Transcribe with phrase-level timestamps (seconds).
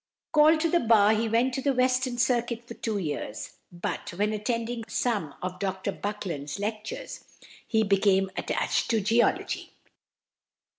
[0.31, 4.83] Called to the bar, he went the Western Circuit for two years, but, when attending
[4.87, 7.23] some of Dr Buckland's lectures,
[7.67, 9.73] he became attached to geology.